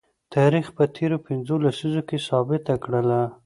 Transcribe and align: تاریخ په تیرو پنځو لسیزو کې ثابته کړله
تاریخ 0.35 0.65
په 0.77 0.83
تیرو 0.95 1.17
پنځو 1.27 1.55
لسیزو 1.65 2.01
کې 2.09 2.17
ثابته 2.27 2.73
کړله 2.83 3.19